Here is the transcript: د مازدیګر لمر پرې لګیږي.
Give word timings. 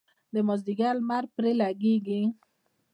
د 0.33 0.35
مازدیګر 0.47 0.95
لمر 0.99 1.23
پرې 1.35 1.51
لګیږي. 1.61 2.21